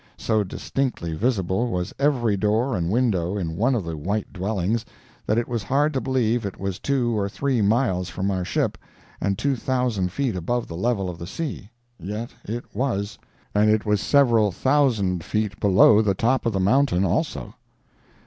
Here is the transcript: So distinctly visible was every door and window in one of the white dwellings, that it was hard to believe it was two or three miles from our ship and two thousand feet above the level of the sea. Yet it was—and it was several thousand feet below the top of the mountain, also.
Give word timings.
So 0.17 0.43
distinctly 0.43 1.13
visible 1.13 1.67
was 1.69 1.93
every 1.99 2.35
door 2.35 2.75
and 2.75 2.89
window 2.89 3.37
in 3.37 3.55
one 3.55 3.75
of 3.75 3.83
the 3.83 3.95
white 3.95 4.33
dwellings, 4.33 4.83
that 5.27 5.37
it 5.37 5.47
was 5.47 5.61
hard 5.61 5.93
to 5.93 6.01
believe 6.01 6.43
it 6.43 6.59
was 6.59 6.79
two 6.79 7.15
or 7.15 7.29
three 7.29 7.61
miles 7.61 8.09
from 8.09 8.31
our 8.31 8.43
ship 8.43 8.79
and 9.21 9.37
two 9.37 9.55
thousand 9.55 10.11
feet 10.11 10.35
above 10.35 10.67
the 10.67 10.75
level 10.75 11.07
of 11.07 11.19
the 11.19 11.27
sea. 11.27 11.69
Yet 11.99 12.31
it 12.43 12.65
was—and 12.75 13.69
it 13.69 13.85
was 13.85 14.01
several 14.01 14.51
thousand 14.51 15.23
feet 15.23 15.59
below 15.59 16.01
the 16.01 16.15
top 16.15 16.47
of 16.47 16.53
the 16.53 16.59
mountain, 16.59 17.05
also. 17.05 17.53